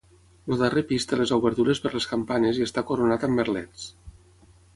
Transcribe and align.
El 0.53 0.57
darrer 0.61 0.81
pis 0.91 1.03
té 1.11 1.19
les 1.19 1.33
obertures 1.37 1.81
per 1.83 1.91
les 1.97 2.09
campanes 2.15 2.61
i 2.61 2.65
està 2.71 2.85
coronat 2.89 3.27
amb 3.29 3.43
merlets 3.43 3.87